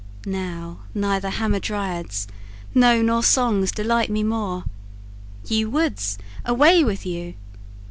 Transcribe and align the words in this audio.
Now 0.25 0.79
neither 0.95 1.29
Hamadryads, 1.29 2.25
no, 2.73 3.03
nor 3.03 3.21
songs 3.21 3.71
Delight 3.71 4.09
me 4.09 4.23
more: 4.23 4.63
ye 5.45 5.63
woods, 5.63 6.17
away 6.43 6.83
with 6.83 7.05
you! 7.05 7.35